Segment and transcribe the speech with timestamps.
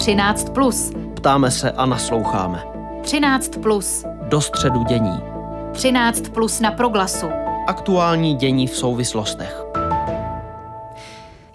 [0.00, 0.50] 13.
[0.50, 0.92] Plus.
[1.16, 2.64] Ptáme se a nasloucháme.
[3.02, 3.48] 13.
[3.62, 4.04] Plus.
[4.28, 5.20] Do středu dění.
[5.72, 6.28] 13.
[6.28, 7.26] Plus na proglasu.
[7.66, 9.62] Aktuální dění v souvislostech.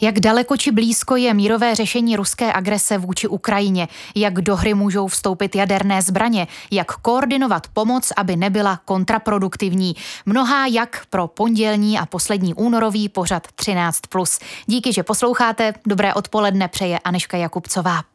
[0.01, 3.87] Jak daleko či blízko je mírové řešení ruské agrese vůči Ukrajině?
[4.15, 6.47] Jak do hry můžou vstoupit jaderné zbraně?
[6.71, 9.95] Jak koordinovat pomoc, aby nebyla kontraproduktivní?
[10.25, 14.41] Mnohá jak pro pondělní a poslední únorový pořad 13+.
[14.65, 15.73] Díky, že posloucháte.
[15.85, 18.14] Dobré odpoledne přeje Aneška Jakubcová.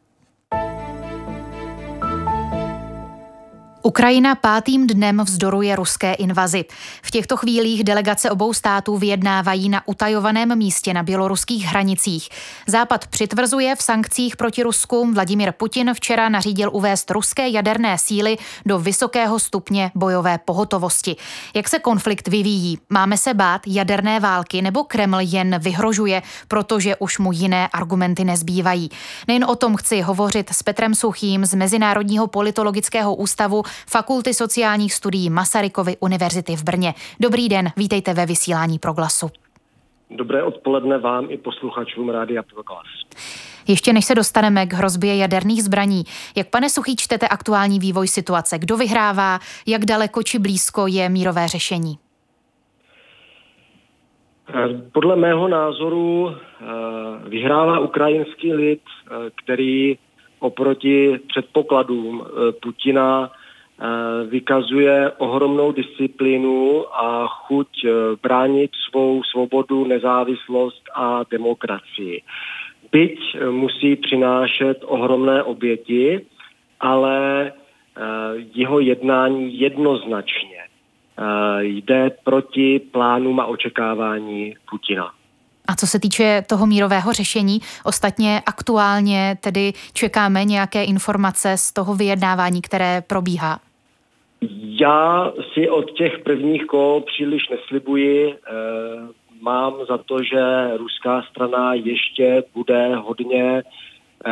[3.83, 6.65] Ukrajina pátým dnem vzdoruje ruské invazi.
[7.03, 12.29] V těchto chvílích delegace obou států vyjednávají na utajovaném místě na běloruských hranicích.
[12.67, 15.13] Západ přitvrzuje v sankcích proti Rusku.
[15.13, 21.15] Vladimir Putin včera nařídil uvést ruské jaderné síly do vysokého stupně bojové pohotovosti.
[21.55, 22.79] Jak se konflikt vyvíjí?
[22.89, 28.89] Máme se bát jaderné války nebo Kreml jen vyhrožuje, protože už mu jiné argumenty nezbývají?
[29.27, 35.29] Nejen o tom chci hovořit s Petrem Suchým z Mezinárodního politologického ústavu Fakulty sociálních studií
[35.29, 36.93] Masarykovy univerzity v Brně.
[37.19, 39.29] Dobrý den, vítejte ve vysílání Proglasu.
[40.09, 42.85] Dobré odpoledne vám i posluchačům Rádia Proglas.
[43.67, 46.03] Ještě než se dostaneme k hrozbě jaderných zbraní,
[46.37, 48.59] jak pane Suchý čtete aktuální vývoj situace?
[48.59, 49.39] Kdo vyhrává?
[49.67, 51.97] Jak daleko či blízko je mírové řešení?
[54.91, 59.11] Podle mého názoru eh, vyhrává ukrajinský lid, eh,
[59.43, 59.97] který
[60.39, 63.40] oproti předpokladům eh, Putina Eh,
[64.29, 67.91] vykazuje ohromnou disciplínu a chuť eh,
[68.23, 72.21] bránit svou svobodu, nezávislost a demokracii.
[72.91, 76.25] Byť eh, musí přinášet ohromné oběti,
[76.79, 77.51] ale
[78.55, 80.57] jeho jednání jednoznačně
[81.59, 85.11] jde proti plánům a očekávání Putina.
[85.67, 91.95] A co se týče toho mírového řešení, ostatně aktuálně tedy čekáme nějaké informace z toho
[91.95, 93.59] vyjednávání, které probíhá?
[94.79, 98.33] Já si od těch prvních kol příliš neslibuji.
[98.33, 98.37] Eh,
[99.41, 103.63] mám za to, že ruská strana ještě bude hodně
[104.25, 104.31] eh,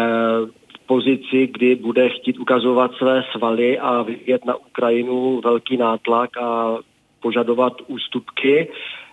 [0.76, 6.78] v pozici, kdy bude chtít ukazovat své svaly a vyvíjet na Ukrajinu velký nátlak a
[7.22, 8.68] požadovat ústupky.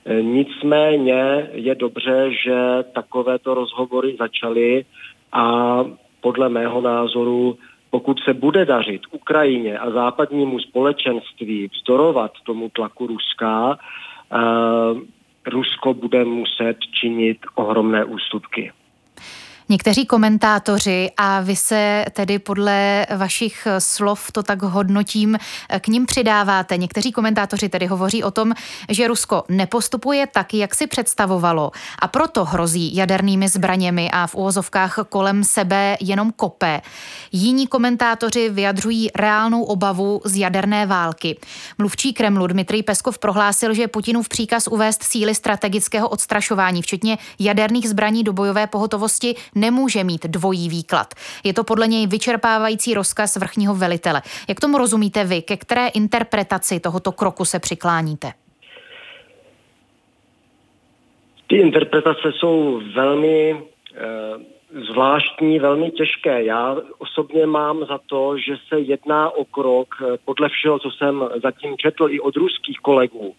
[0.05, 4.85] Eh, nicméně je dobře, že takovéto rozhovory začaly
[5.33, 5.85] a
[6.21, 7.59] podle mého názoru
[7.91, 15.01] pokud se bude dařit Ukrajině a západnímu společenství vzdorovat tomu tlaku Ruska, uh,
[15.47, 18.73] Rusko bude muset činit ohromné ústupky.
[19.69, 25.39] Někteří komentátoři, a vy se tedy podle vašich slov to tak hodnotím,
[25.81, 26.77] k ním přidáváte.
[26.77, 28.53] Někteří komentátoři tedy hovoří o tom,
[28.89, 34.99] že Rusko nepostupuje tak, jak si představovalo a proto hrozí jadernými zbraněmi a v úvozovkách
[35.09, 36.81] kolem sebe jenom kope.
[37.33, 41.39] Jiní komentátoři vyjadřují reálnou obavu z jaderné války.
[41.79, 48.25] Mluvčí Kremlu Dmitrij Peskov prohlásil, že Putinův příkaz uvést síly strategického odstrašování, včetně jaderných zbraní
[48.25, 51.07] do bojové pohotovosti, nemůže mít dvojí výklad.
[51.45, 54.23] Je to podle něj vyčerpávající rozkaz vrchního velitele.
[54.49, 55.43] Jak tomu rozumíte vy?
[55.43, 58.33] Ke které interpretaci tohoto kroku se přikláníte?
[61.47, 63.57] Ty interpretace jsou velmi e,
[64.93, 66.45] zvláštní, velmi těžké.
[66.45, 71.25] Já osobně mám za to, že se jedná o krok, eh, podle všeho, co jsem
[71.43, 73.35] zatím četl i od ruských kolegů,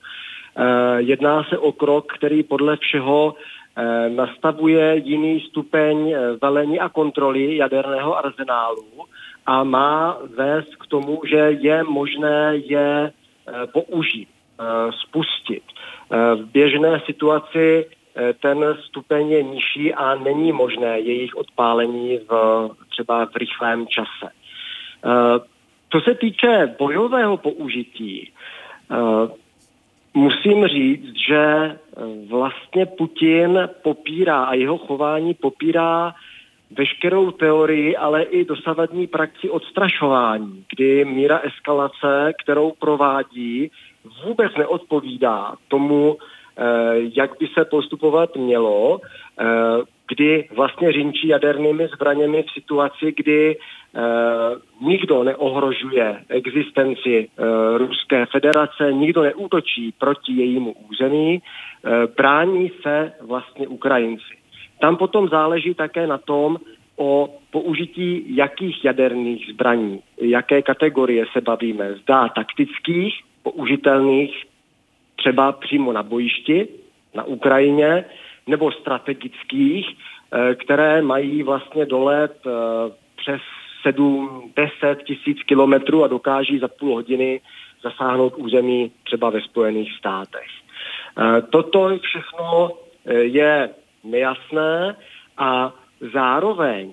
[0.56, 3.67] e, jedná se o krok, který podle všeho Eh,
[4.10, 9.06] nastavuje jiný stupeň eh, velení a kontroly jaderného arzenálu
[9.46, 14.30] a má vést k tomu, že je možné je eh, použít,
[15.06, 15.64] spustit.
[16.10, 17.86] V běžné situaci
[18.42, 22.32] ten stupeň je nižší a není možné jejich odpálení v,
[22.90, 24.34] třeba v rychlém čase.
[25.92, 28.32] Co se týče bojového použití,
[30.18, 31.78] musím říct, že eh,
[32.30, 36.14] vlastně Putin popírá a jeho chování popírá
[36.78, 43.72] veškerou teorii, ale i dosavadní praxi odstrašování, kdy míra eskalace, kterou provádí,
[44.26, 46.64] vůbec neodpovídá tomu, eh,
[47.18, 49.00] jak by se postupovat mělo,
[49.40, 49.46] eh,
[50.08, 53.58] kdy vlastně řinčí jadernými zbraněmi v situaci, kdy
[53.96, 63.14] Eh, nikdo neohrožuje existenci eh, Ruské federace, nikdo neútočí proti jejímu území, eh, brání se
[63.22, 64.38] vlastně Ukrajinci.
[64.80, 66.58] Tam potom záleží také na tom,
[66.96, 71.94] o použití jakých jaderných zbraní, jaké kategorie se bavíme.
[71.94, 74.46] Zdá taktických, použitelných
[75.16, 76.68] třeba přímo na bojišti,
[77.16, 78.06] na Ukrajině,
[78.48, 79.98] nebo strategických,
[80.56, 82.44] které mají vlastně dolet
[83.16, 83.42] přes
[83.82, 87.42] 7, 10 tisíc kilometrů a dokáží za půl hodiny
[87.84, 90.48] zasáhnout území třeba ve Spojených státech.
[90.48, 92.72] Eh, toto všechno
[93.06, 93.70] eh, je
[94.04, 94.96] nejasné
[95.38, 95.74] a
[96.14, 96.92] zároveň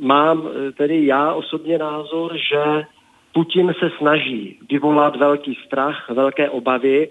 [0.00, 2.86] mám tedy já osobně názor, že
[3.32, 7.08] Putin se snaží vyvolat velký strach, velké obavy,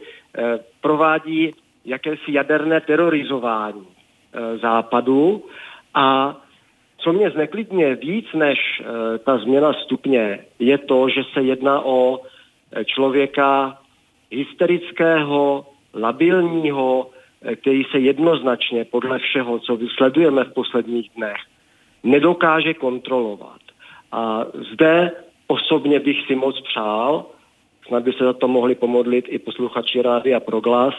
[0.81, 1.53] provádí
[1.85, 3.87] jakési jaderné terorizování
[4.61, 5.45] západu
[5.93, 6.37] a
[6.97, 12.19] co mě zneklidně víc než e, ta změna stupně, je to, že se jedná o
[12.71, 13.77] e, člověka
[14.31, 17.09] hysterického, labilního,
[17.55, 21.37] který se jednoznačně podle všeho, co vysledujeme v posledních dnech,
[22.03, 23.61] nedokáže kontrolovat.
[24.11, 25.11] A zde
[25.47, 27.25] osobně bych si moc přál,
[27.87, 30.93] snad by se za to mohli pomodlit i posluchači Rádia Proglas,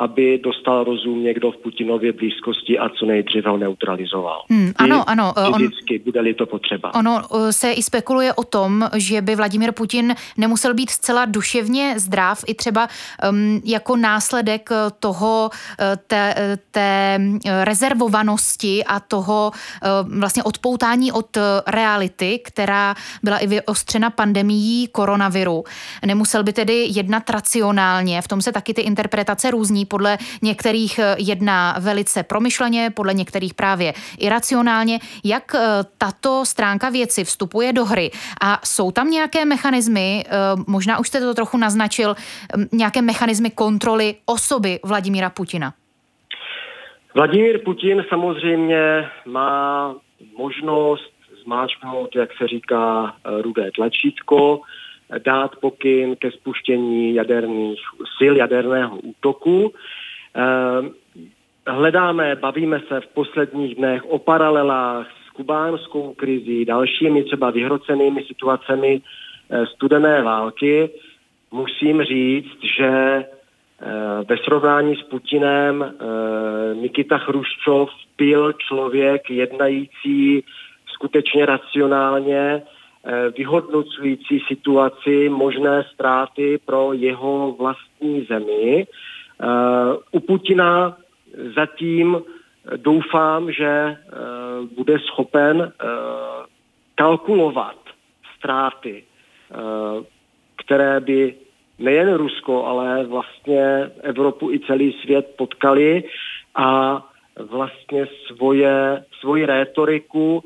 [0.00, 4.42] aby dostal rozum někdo v Putinově blízkosti a co nejdříve ho neutralizoval.
[4.50, 5.32] Hmm, ano, ano.
[5.56, 6.94] Vždycky, on, bude-li to potřeba.
[6.94, 11.94] Ono eh, se i spekuluje o tom, že by Vladimir Putin nemusel být zcela duševně
[11.96, 12.88] zdrav i třeba
[13.30, 15.50] um, jako následek eh, toho
[15.80, 17.20] eh, té, té
[17.64, 19.50] rezervovanosti a toho
[20.04, 21.36] um, vlastně odpoutání od
[21.66, 25.64] reality, která byla i vyostřena pandemií koronaviru.
[26.06, 31.16] Nemusel by tedy jednat racionálně, v tom se taky ty interpretace různí podle některých eh,
[31.18, 34.98] jedná velice promyšleně, podle některých právě iracionálně.
[35.24, 35.60] Jak eh,
[35.98, 38.10] tato stránka věci vstupuje do hry
[38.42, 40.30] a jsou tam nějaké mechanismy, eh,
[40.66, 42.14] možná už jste to trochu naznačil,
[42.72, 45.72] nějaké mechanismy kontroly osoby Vladimíra Putina?
[47.14, 49.94] Vladimír Putin samozřejmě má
[50.38, 51.12] možnost
[51.44, 54.60] zmáčknout, jak se říká, rudé tlačítko,
[55.18, 57.80] dát pokyn ke spuštění jaderných
[58.16, 59.72] sil jaderného útoku.
[60.34, 60.90] Ehm,
[61.66, 69.00] hledáme, bavíme se v posledních dnech o paralelách s kubánskou krizí, dalšími třeba vyhrocenými situacemi
[69.50, 70.90] eh, studené války.
[71.50, 73.26] Musím říct, že eh,
[74.28, 80.44] ve srovnání s Putinem eh, Nikita Chruščov byl člověk jednající
[80.86, 82.62] skutečně racionálně,
[83.36, 88.86] vyhodnocující situaci možné ztráty pro jeho vlastní zemi.
[88.86, 89.46] Eh,
[90.10, 90.96] u Putina
[91.56, 92.22] zatím
[92.76, 93.96] doufám, že eh,
[94.76, 95.72] bude schopen
[96.94, 97.76] kalkulovat
[98.36, 99.04] ztráty,
[100.56, 101.34] které by
[101.78, 106.04] nejen Rusko, ale vlastně Evropu i celý svět potkali
[106.54, 107.02] a
[107.36, 110.44] vlastně svoje, svoji rétoriku,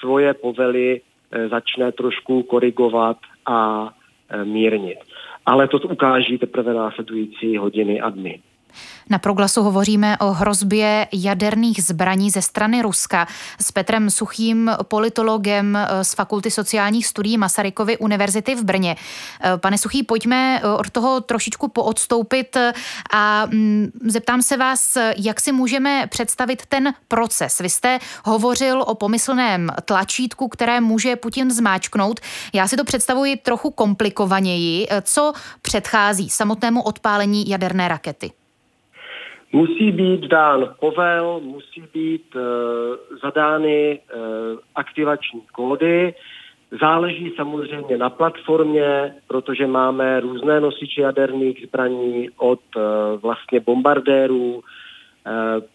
[0.00, 1.13] svoje povely Eh,
[1.48, 3.16] začne trošku korigovat
[3.46, 3.88] a
[4.30, 4.98] eh, mírnit.
[5.46, 8.40] Ale to ukáží teprve následující hodiny a dny.
[9.10, 13.26] Na proglasu hovoříme o hrozbě jaderných zbraní ze strany Ruska
[13.60, 18.96] s Petrem Suchým, politologem eh, z Fakulty sociálních studií Masarykovy univerzity v Brně.
[19.40, 22.56] Eh, pane Suchý, pojďme eh, od toho trošičku poodstoupit
[23.12, 27.58] a mm, zeptám se vás, jak si můžeme představit ten proces.
[27.58, 32.20] Vy jste hovořil o pomyslném tlačítku, které může Putin zmáčknout.
[32.52, 34.88] Já si to představuji trochu komplikovaněji.
[35.02, 35.32] Co
[35.62, 38.43] předchází samotnému odpálení jaderné rakety?
[39.54, 42.42] Musí být dán povel, musí být uh,
[43.22, 44.20] zadány uh,
[44.74, 46.14] aktivační kódy.
[46.80, 52.82] Záleží samozřejmě na platformě, protože máme různé nosiče jaderných zbraní od uh,
[53.20, 54.62] vlastně bombardérů uh,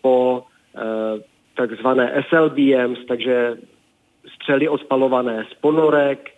[0.02, 0.44] po
[0.76, 0.82] uh,
[1.56, 3.58] takzvané SLBMs, takže
[4.36, 6.30] střely odpalované z ponorek,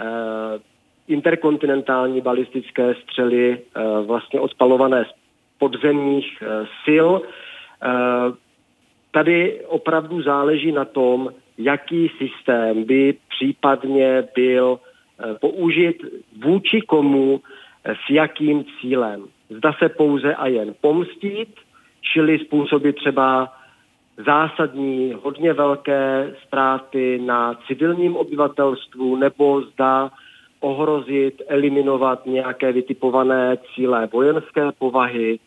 [0.00, 0.60] uh,
[1.08, 5.27] interkontinentální balistické střely uh, vlastně odpalované z
[5.58, 7.08] podzemních eh, sil.
[7.22, 7.88] Eh,
[9.10, 16.02] tady opravdu záleží na tom, jaký systém by případně byl eh, použit
[16.44, 17.40] vůči komu,
[17.84, 19.24] s jakým cílem.
[19.50, 21.48] Zda se pouze a jen pomstit,
[22.00, 23.52] čili způsobit třeba
[24.26, 30.10] zásadní, hodně velké ztráty na civilním obyvatelstvu, nebo zda
[30.60, 35.38] ohrozit, eliminovat nějaké vytipované cíle vojenské povahy.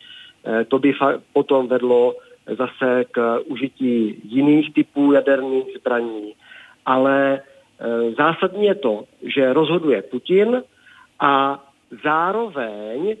[0.44, 0.94] Eh, to by
[1.32, 2.14] potom vedlo
[2.46, 6.34] zase k užití jiných typů jaderných zbraní.
[6.86, 10.62] Ale eh, zásadní je to, že rozhoduje Putin
[11.20, 11.64] a
[12.04, 13.16] zároveň eh,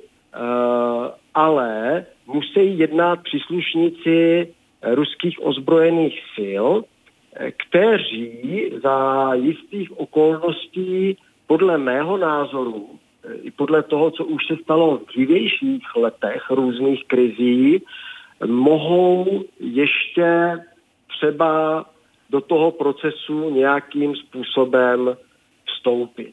[1.34, 4.48] ale musí jednat příslušníci
[4.82, 6.66] ruských ozbrojených sil,
[7.32, 12.88] kteří za jistých okolností podle mého názoru,
[13.42, 17.82] i podle toho, co už se stalo v dřívějších letech různých krizí,
[18.46, 20.58] mohou ještě
[21.08, 21.84] třeba
[22.30, 25.16] do toho procesu nějakým způsobem
[25.64, 26.32] vstoupit.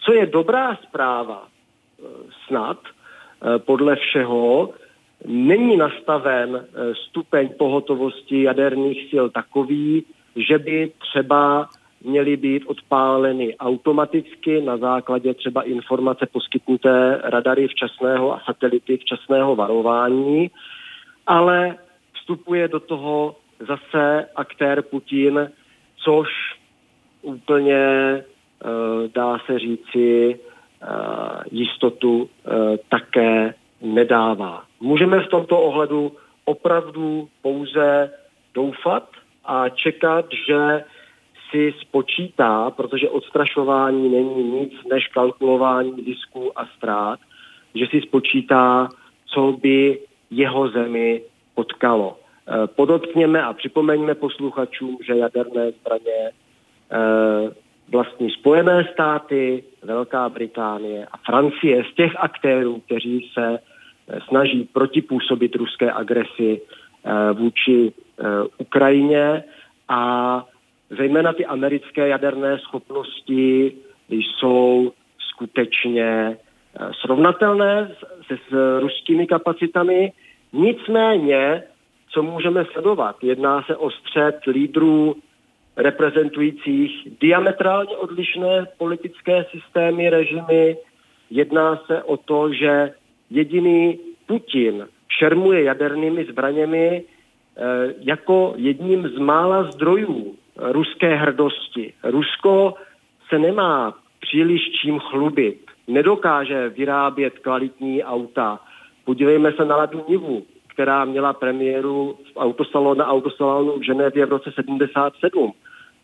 [0.00, 2.02] Co je dobrá zpráva, eh,
[2.46, 4.70] snad eh, podle všeho,
[5.26, 10.04] není nastaven eh, stupeň pohotovosti jaderných sil takový,
[10.36, 11.68] že by třeba
[12.04, 20.50] měly být odpáleny automaticky na základě třeba informace poskytnuté radary včasného a satelity včasného varování,
[21.26, 21.76] ale
[22.12, 25.50] vstupuje do toho zase aktér Putin,
[25.96, 26.28] což
[27.22, 28.24] úplně eh,
[29.14, 30.86] dá se říci eh,
[31.50, 34.64] jistotu eh, také nedává.
[34.80, 36.12] Můžeme v tomto ohledu
[36.44, 38.10] opravdu pouze
[38.54, 39.08] doufat
[39.44, 40.84] a čekat, že
[41.50, 47.20] si spočítá, protože odstrašování není nic než kalkulování zisků a ztrát,
[47.74, 48.88] že si spočítá,
[49.26, 49.98] co by
[50.30, 51.22] jeho zemi
[51.54, 52.16] potkalo.
[52.48, 57.50] Eh, podotkněme a připomeňme posluchačům, že jaderné zbraně eh,
[57.88, 65.54] vlastní Spojené státy, Velká Británie a Francie z těch aktérů, kteří se eh, snaží protipůsobit
[65.54, 66.60] ruské agresi
[67.32, 67.92] vůči
[68.58, 69.44] Ukrajině
[69.88, 70.44] a
[70.90, 73.72] zejména ty americké jaderné schopnosti
[74.08, 76.36] jsou skutečně
[77.00, 77.94] srovnatelné
[78.26, 80.12] se s ruskými kapacitami.
[80.52, 81.62] Nicméně
[82.10, 83.16] co můžeme sledovat.
[83.22, 85.16] Jedná se o střed lídrů
[85.76, 90.76] reprezentujících diametrálně odlišné politické systémy, režimy.
[91.30, 92.92] Jedná se o to, že
[93.30, 97.62] jediný Putin šermuje jadernými zbraněmi eh,
[97.98, 101.92] jako jedním z mála zdrojů ruské hrdosti.
[102.04, 102.74] Rusko
[103.28, 105.70] se nemá příliš čím chlubit.
[105.88, 108.60] Nedokáže vyrábět kvalitní auta.
[109.04, 110.46] Podívejme se na Ladu Nivu
[110.76, 115.52] která měla premiéru v autosalonu, na autosalonu v Ženevě v roce 77.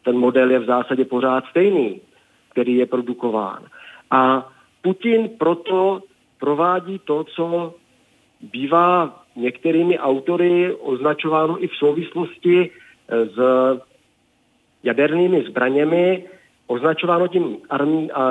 [0.05, 2.01] Ten model je v zásadě pořád stejný,
[2.51, 3.63] který je produkován.
[4.11, 4.49] A
[4.83, 6.01] Putin proto
[6.41, 7.75] provádí to, co
[8.41, 12.71] bývá některými autory označováno i v souvislosti
[13.09, 13.37] s
[14.83, 16.25] jadernými zbraněmi,
[16.67, 17.57] označováno tím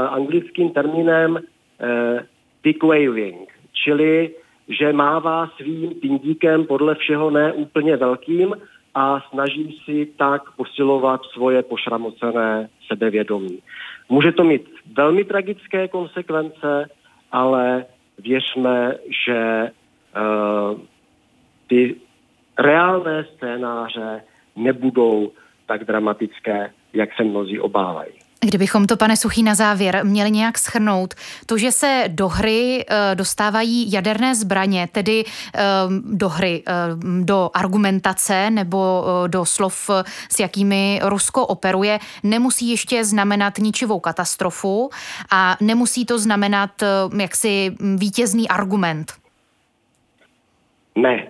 [0.10, 2.26] anglickým termínem eh,
[2.64, 4.32] dick waving, čili
[4.80, 8.56] že mává svým pindíkem podle všeho ne úplně velkým
[8.96, 13.60] a snaží si tak posilovat svoje pošramocené sebevědomí.
[14.10, 16.90] Může to mít velmi tragické konsekvence,
[17.32, 17.86] ale
[18.20, 20.80] věřme, že uh,
[21.68, 21.96] ty
[22.60, 24.24] reálné scénáře
[24.56, 25.32] nebudou
[25.72, 28.12] tak dramatické, jak se mnozí obávají.
[28.46, 31.14] Kdybychom to, pane Suchý, na závěr měli nějak schrnout,
[31.46, 35.62] to, že se do hry eh, dostávají jaderné zbraně, tedy eh,
[36.14, 36.74] do hry, eh,
[37.24, 39.90] do argumentace nebo do slov,
[40.30, 44.90] s jakými Rusko operuje, nemusí ještě znamenat ničivou katastrofu
[45.32, 46.72] a nemusí to znamenat
[47.20, 49.14] jaksi vítězný argument.
[50.96, 51.28] Ne.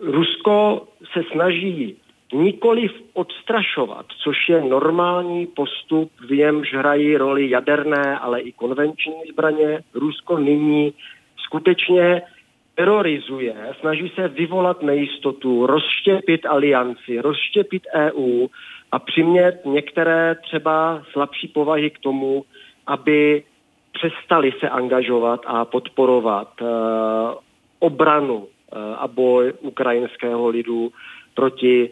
[0.00, 8.40] Rusko se snaží nikoliv odstrašovat, což je normální postup, v němž hrají roli jaderné, ale
[8.40, 9.80] i konvenční zbraně.
[9.94, 10.92] Rusko nyní
[11.36, 12.22] skutečně
[12.74, 18.46] terorizuje, snaží se vyvolat nejistotu, rozštěpit alianci, rozštěpit EU
[18.92, 22.44] a přimět některé třeba slabší povahy k tomu,
[22.86, 23.42] aby
[23.92, 26.68] přestali se angažovat a podporovat uh,
[27.78, 28.46] obranu uh,
[28.98, 30.92] a boj ukrajinského lidu
[31.34, 31.90] proti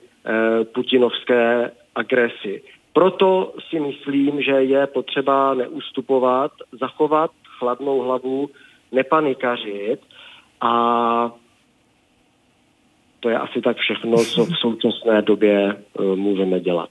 [0.74, 2.62] putinovské agresi.
[2.92, 8.50] Proto si myslím, že je potřeba neustupovat, zachovat chladnou hlavu,
[8.92, 10.00] nepanikařit
[10.60, 11.32] a
[13.20, 16.88] to je asi tak všechno, co v současné době eh, můžeme dělat.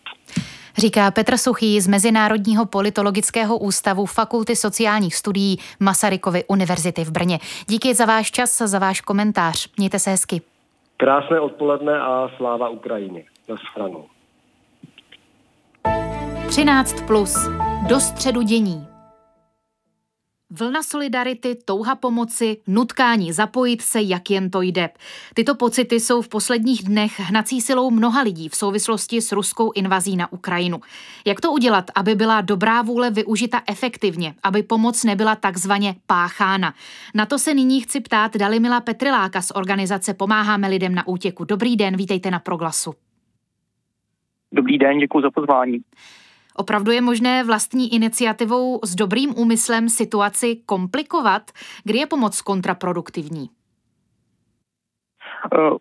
[0.77, 7.39] Říká Petr Suchý z Mezinárodního politologického ústavu Fakulty sociálních studií Masarykovy univerzity v Brně.
[7.67, 9.67] Díky za váš čas, za váš komentář.
[9.77, 10.41] Mějte se hezky.
[11.01, 13.23] Krásné odpoledne a sláva Ukrajině.
[13.49, 14.05] Na stranu.
[16.47, 17.49] 13 plus.
[17.87, 18.90] Do středu dění.
[20.59, 24.89] Vlna solidarity, touha pomoci, nutkání zapojit se, jak jen to jde.
[25.33, 30.17] Tyto pocity jsou v posledních dnech hnací silou mnoha lidí v souvislosti s ruskou invazí
[30.17, 30.79] na Ukrajinu.
[31.25, 36.73] Jak to udělat, aby byla dobrá vůle využita efektivně, aby pomoc nebyla takzvaně páchána?
[37.15, 41.45] Na to se nyní chci ptát Dalimila Petriláka z organizace Pomáháme lidem na útěku.
[41.45, 42.93] Dobrý den, vítejte na Proglasu.
[44.51, 45.79] Dobrý den, děkuji za pozvání.
[46.55, 51.51] Opravdu je možné vlastní iniciativou s dobrým úmyslem situaci komplikovat?
[51.83, 53.49] Kdy je pomoc kontraproduktivní?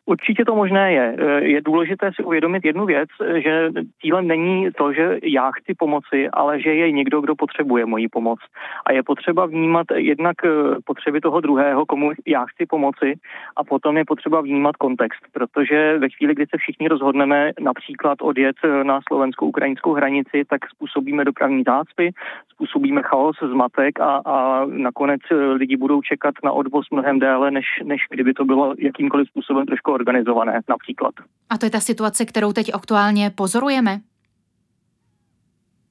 [0.07, 1.17] Určitě to možné je.
[1.41, 6.61] Je důležité si uvědomit jednu věc, že cílem není to, že já chci pomoci, ale
[6.61, 8.39] že je někdo, kdo potřebuje moji pomoc.
[8.87, 10.37] A je potřeba vnímat jednak
[10.85, 13.15] potřeby toho druhého, komu já chci pomoci,
[13.57, 18.57] a potom je potřeba vnímat kontext, protože ve chvíli, kdy se všichni rozhodneme například odjet
[18.83, 22.11] na slovenskou-ukrajinskou hranici, tak způsobíme dopravní zácpy,
[22.53, 25.21] způsobíme chaos, zmatek a, a nakonec
[25.53, 29.93] lidi budou čekat na odvoz mnohem déle, než, než kdyby to bylo jakýmkoliv způsobem trošku
[29.93, 31.15] organizované například.
[31.51, 34.01] A to je ta situace, kterou teď aktuálně pozorujeme?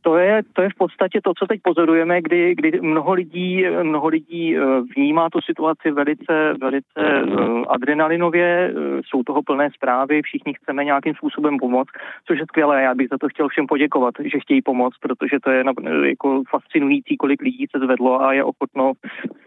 [0.02, 4.08] To je, to je v podstatě to, co teď pozorujeme, kdy, kdy mnoho lidí, mnoho
[4.08, 4.62] lidí eh,
[4.96, 7.24] vnímá tu situaci velice, velice eh,
[7.68, 11.90] adrenalinově, eh, jsou toho plné zprávy, všichni chceme nějakým způsobem pomoct,
[12.28, 12.82] což je skvělé.
[12.84, 15.64] Já bych za to chtěl všem poděkovat, že chtějí pomoct, protože to je
[16.04, 18.94] jako fascinující, kolik lidí se zvedlo a je ochotno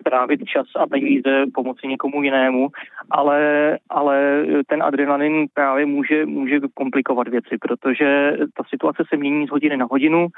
[0.01, 2.69] strávit čas a peníze pomoci někomu jinému,
[3.11, 3.39] ale,
[3.91, 9.77] ale ten adrenalin právě může, může komplikovat věci, protože ta situace se mění z hodiny
[9.77, 10.29] na hodinu,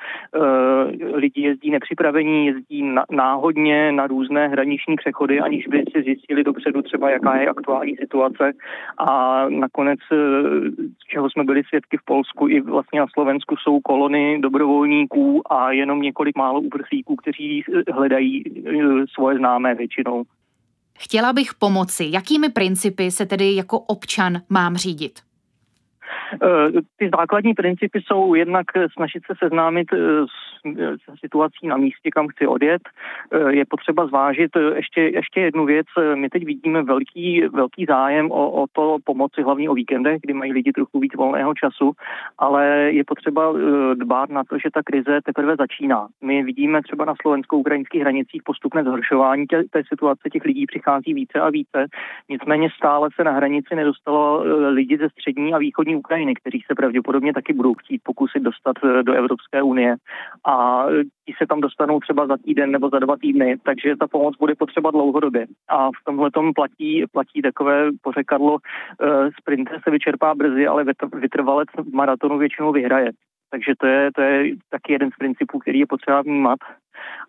[1.15, 7.11] lidi jezdí nepřipravení, jezdí náhodně na různé hraniční přechody, aniž by si zjistili dopředu třeba,
[7.11, 8.53] jaká je aktuální situace.
[8.99, 10.17] A nakonec, eh,
[11.09, 16.03] čeho jsme byli svědky v Polsku i vlastně na Slovensku, jsou kolony dobrovolníků a jenom
[16.03, 18.73] několik málo uprchlíků, kteří hledají eh,
[19.15, 20.25] svoje známé většinou.
[20.99, 22.05] Chtěla bych pomoci.
[22.11, 25.34] Jakými principy se tedy jako občan mám řídit?
[26.43, 29.97] Eh, ty základní principy jsou jednak snažit se seznámit eh,
[30.27, 30.44] s
[31.21, 32.83] situací na místě, kam chci odjet.
[33.33, 35.87] Eh, je potřeba zvážit ještě, ještě jednu věc.
[36.15, 40.53] My teď vidíme velký, velký zájem o, o to pomoci hlavně o víkendech, kdy mají
[40.53, 41.93] lidi trochu víc volného času,
[42.39, 43.53] ale je potřeba
[43.95, 46.09] dbát na to, že ta krize teprve začíná.
[46.23, 51.41] My vidíme třeba na slovensko-ukrajinských hranicích postupné zhoršování té, té situace, těch lidí přichází více
[51.41, 51.87] a více.
[52.29, 57.33] Nicméně stále se na hranici nedostalo lidi ze střední a východní Ukrajiny kteří se pravděpodobně
[57.33, 59.97] taky budou chtít pokusit dostat eh, do Evropské unie
[60.45, 60.54] a
[61.27, 64.55] ti se tam dostanou třeba za týden nebo za dva týdny, takže ta pomoc bude
[64.55, 65.47] potřeba dlouhodobě.
[65.69, 68.59] A v tomhle platí, platí takové pořekadlo, uh,
[69.41, 73.11] sprinter se vyčerpá brzy, ale vytrvalec maratonu většinou vyhraje.
[73.51, 76.59] Takže to je, to je taky jeden z principů, který je potřeba vnímat.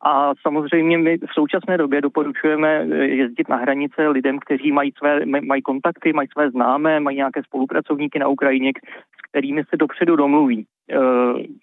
[0.05, 5.25] A samozřejmě my v současné době doporučujeme eh, jezdit na hranice lidem, kteří mají své
[5.25, 8.71] mají kontakty, mají své známé, mají nějaké spolupracovníky na Ukrajině,
[9.35, 10.95] kterými se dopředu domluví, eh,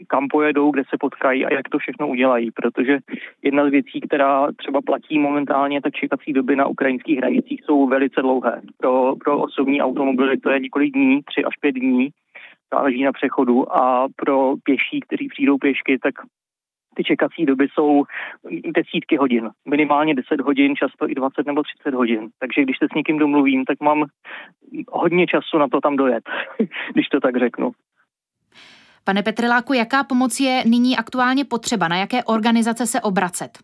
[0.09, 2.51] kam pojedou, kde se potkají a jak to všechno udělají.
[2.51, 2.99] Protože
[3.43, 8.21] jedna z věcí, která třeba platí momentálně, tak čekací doby na ukrajinských hranicích jsou velice
[8.21, 8.61] dlouhé.
[8.77, 12.09] Pro, pro osobní automobily to je několik dní, tři až pět dní
[12.75, 16.15] záleží na přechodu a pro pěší, kteří přijdou pěšky, tak
[16.95, 18.05] ty čekací doby jsou
[18.65, 22.29] desítky hodin, minimálně 10 hodin, často i 20 nebo 30 hodin.
[22.39, 24.05] Takže když se s někým domluvím, tak mám
[24.89, 26.25] hodně času na to tam dojet,
[26.93, 27.73] když to tak řeknu.
[29.05, 31.89] Pane Petriláku, jaká pomoc je nyní aktuálně potřeba?
[31.89, 33.59] Na jaké organizace se obracet?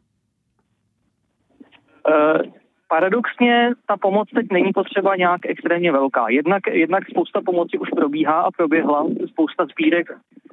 [2.08, 2.42] Uh,
[2.88, 6.28] paradoxně ta pomoc teď není potřeba nějak extrémně velká.
[6.28, 10.06] Jednak, jednak spousta pomoci už probíhá a proběhla, spousta sbírek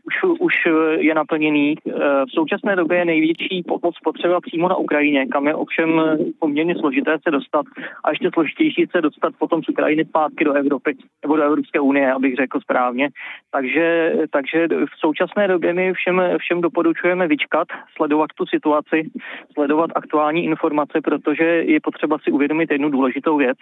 [0.06, 0.54] už, už
[0.98, 1.76] je naplněný.
[1.88, 1.92] Eh,
[2.26, 6.02] v současné době je největší pomoc potřeba přímo na Ukrajině, kam je ovšem
[6.40, 7.66] poměrně složité se dostat
[8.04, 12.14] a ještě složitější se dostat potom z Ukrajiny zpátky do Evropy nebo do Evropské unie,
[12.14, 13.10] abych řekl správně.
[13.52, 19.10] Takže, takže v současné době my všem, všem doporučujeme vyčkat, sledovat tu situaci,
[19.54, 23.58] sledovat aktuální informace, protože je potřeba si uvědomit jednu důležitou věc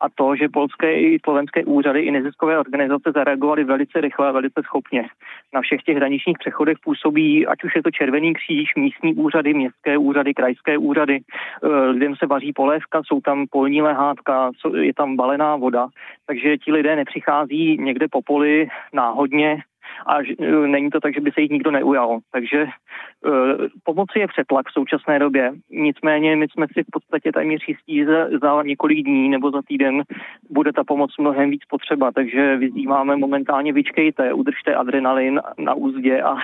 [0.00, 4.60] a to, že polské i slovenské úřady i neziskové organizace zareagovaly velice rychle a velice
[4.64, 5.08] schopně.
[5.54, 9.98] Na všech těch hraničních přechodech působí, ať už je to Červený kříž, místní úřady, městské
[9.98, 15.56] úřady, krajské úřady, eh, lidem se vaří polévka, jsou tam polní lehátka, je tam balená
[15.56, 15.88] voda,
[16.26, 19.62] takže ti lidé nepřichází někde po poli náhodně,
[20.06, 22.18] a e, není to tak, že by se jich nikdo neujal.
[22.32, 25.52] Takže uh, pomoci je přetlak v současné době.
[25.70, 30.02] Nicméně my jsme si v podstatě téměř jistí, že za několik dní nebo za týden
[30.50, 36.36] bude ta pomoc mnohem víc potřeba, takže vyzýváme momentálně vyčkejte, udržte adrenalin na úzdě a,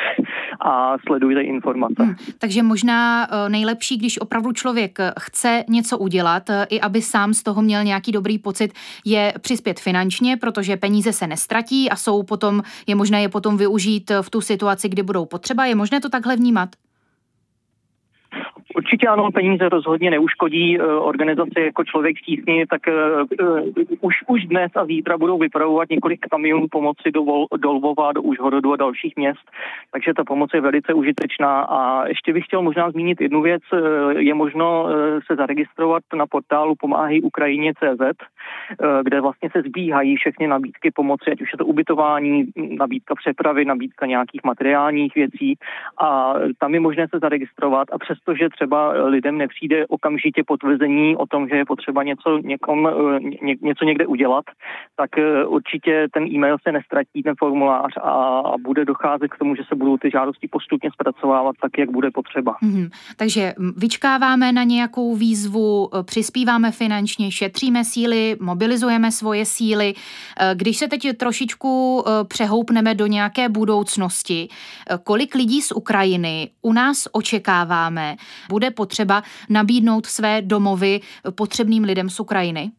[0.60, 2.02] a sledujte informace.
[2.02, 7.42] Hmm, takže možná e, nejlepší, když opravdu člověk chce něco udělat, i aby sám z
[7.42, 8.72] toho měl nějaký dobrý pocit,
[9.04, 14.10] je přispět finančně, protože peníze se nestratí a jsou potom, je možné je potom využít
[14.22, 15.66] v tu situaci, kdy budou potřeba?
[15.66, 16.68] Je možné to takhle vnímat?
[18.76, 23.66] Určitě ano, peníze rozhodně neuškodí eh, organizaci jako člověk v tísni, tak uh,
[24.00, 28.22] už, už dnes a zítra budou vypravovat několik kamionů pomoci do, Vol, do Lvova, do
[28.22, 29.50] Užhorodu a dalších měst,
[29.92, 31.60] takže ta pomoc je velice užitečná.
[31.60, 33.62] A ještě bych chtěl možná zmínit jednu věc,
[34.18, 34.86] je možno
[35.26, 38.02] se zaregistrovat na portálu Pomáhají Ukrajině CZ,
[39.02, 42.44] kde vlastně se zbíhají všechny nabídky pomoci, ať už je to ubytování,
[42.78, 45.54] nabídka přepravy, nabídka nějakých materiálních věcí.
[46.00, 47.88] A tam je možné se zaregistrovat.
[47.92, 48.63] A přestože třeba
[49.04, 52.88] lidem nepřijde okamžitě potvrzení o tom, že je potřeba něco, někom,
[53.42, 54.44] ně, něco někde udělat,
[54.96, 59.56] tak eh, určitě ten e-mail se nestratí, ten formulář a, a bude docházet k tomu,
[59.56, 62.56] že se budou ty žádosti postupně zpracovávat tak, jak bude potřeba.
[62.62, 62.90] Mm-hmm.
[63.16, 69.94] Takže vyčkáváme na nějakou výzvu, eh, přispíváme finančně, šetříme síly, mobilizujeme svoje síly.
[70.40, 74.48] Eh, když se teď trošičku přehoupneme do nějaké budoucnosti,
[75.04, 78.16] kolik lidí z Ukrajiny u nás očekáváme,
[78.54, 81.00] bude potřeba nabídnout své domovy
[81.36, 82.70] potřebným lidem z Ukrajiny?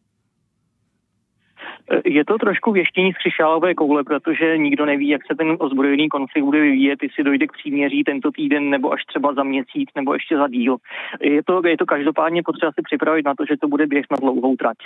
[2.04, 6.44] Je to trošku věštění z křišálové koule, protože nikdo neví, jak se ten ozbrojený konflikt
[6.44, 10.36] bude vyvíjet, jestli dojde k příměří tento týden, nebo až třeba za měsíc, nebo ještě
[10.36, 10.76] za díl.
[11.20, 14.16] Je to, je to každopádně potřeba si připravit na to, že to bude běh na
[14.20, 14.78] dlouhou trať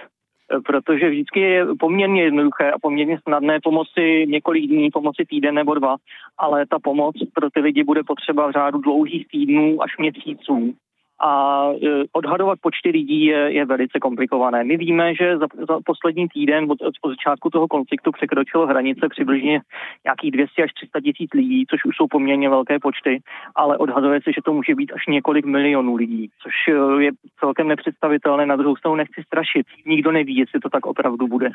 [0.67, 5.97] protože vždycky je poměrně jednoduché a poměrně snadné pomoci několik dní, pomoci týden nebo dva,
[6.39, 10.75] ale ta pomoc pro ty lidi bude potřeba v řádu dlouhých týdnů až měsíců
[11.21, 14.65] a e, odhadovat počty lidí je, je velice komplikované.
[14.65, 19.61] My víme, že za, za poslední týden od, od začátku toho konfliktu překročilo hranice přibližně
[20.05, 23.23] nějakých 200 až 300 tisíc lidí, což už jsou poměrně velké počty,
[23.55, 27.69] ale odhaduje se, že to může být až několik milionů lidí, což e, je celkem
[27.69, 28.47] nepředstavitelné.
[28.47, 29.67] Na druhou stranu nechci strašit.
[29.87, 31.51] Nikdo neví, jestli to tak opravdu bude.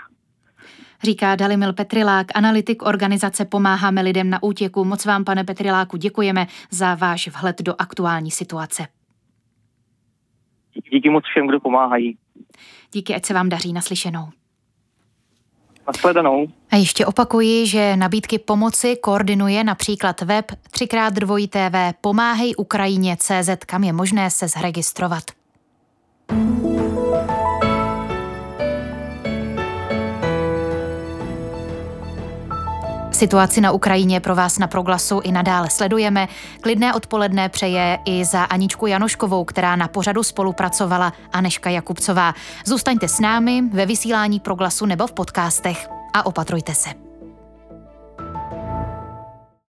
[1.04, 4.86] Říká Dalimil Petrilák, analytik organizace Pomáháme lidem na útěku.
[4.86, 8.88] Moc vám, pane Petriláku, děkujeme za váš vhled do aktuální situace
[10.92, 12.18] díky moc všem, kdo pomáhají.
[12.92, 14.30] Díky, ať se vám daří naslyšenou.
[15.88, 16.48] Nasledanou.
[16.72, 23.84] A ještě opakuji, že nabídky pomoci koordinuje například web 3x2 TV Pomáhej Ukrajině CZ, kam
[23.84, 25.24] je možné se zregistrovat.
[33.16, 36.28] Situaci na Ukrajině pro vás na Proglasu i nadále sledujeme.
[36.62, 42.34] Klidné odpoledne přeje i za Aničku Janoškovou, která na pořadu spolupracovala Aneška Jakubcová.
[42.66, 47.05] Zůstaňte s námi ve vysílání Proglasu nebo v podcastech a opatrujte se.